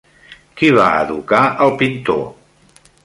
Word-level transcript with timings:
Qui 0.61 0.71
va 0.77 0.87
educar 1.01 1.41
al 1.67 1.75
pintor? 1.83 2.25